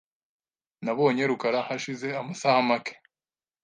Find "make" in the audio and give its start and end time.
2.69-2.93